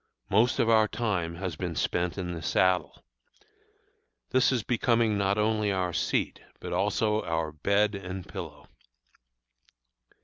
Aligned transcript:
Most 0.31 0.57
of 0.57 0.67
our 0.67 0.87
time 0.87 1.35
has 1.35 1.55
been 1.55 1.75
spent 1.75 2.17
in 2.17 2.31
the 2.33 2.41
saddle. 2.41 3.03
This 4.31 4.51
is 4.51 4.63
becoming 4.63 5.15
not 5.15 5.37
only 5.37 5.71
our 5.71 5.93
seat, 5.93 6.41
but 6.59 6.73
also 6.73 7.23
our 7.23 7.51
bed 7.51 7.93
and 7.93 8.27
pillow. 8.27 8.67